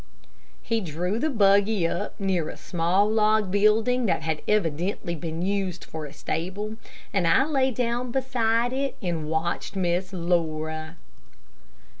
He 0.63 0.81
drew 0.81 1.19
the 1.19 1.29
buggy 1.29 1.87
up 1.87 2.19
near 2.19 2.49
a 2.49 2.57
small 2.57 3.07
log 3.07 3.51
building 3.51 4.07
that 4.07 4.23
had 4.23 4.41
evidently 4.47 5.13
been 5.13 5.43
used 5.43 5.83
for 5.83 6.05
a 6.05 6.11
stable, 6.11 6.77
and 7.13 7.27
I 7.27 7.45
lay 7.45 7.69
down 7.69 8.09
beside 8.11 8.73
it 8.73 8.97
and 8.99 9.29
watched 9.29 9.75
Miss 9.75 10.11
Laura. 10.11 10.95